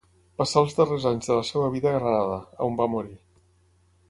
[0.41, 3.15] Passà els darrers anys de la seva vida a Granada, on va morir.